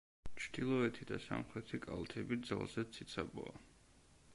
ჩრდილოეთი 0.43 1.07
და 1.11 1.19
სამხრეთი 1.27 1.81
კალთები 1.85 2.41
ძალზედ 2.51 2.95
ციცაბოა. 2.97 3.59